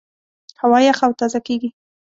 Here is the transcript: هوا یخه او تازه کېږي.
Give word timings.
هوا 0.61 0.79
یخه 0.87 1.03
او 1.07 1.13
تازه 1.19 1.39
کېږي. 1.47 1.69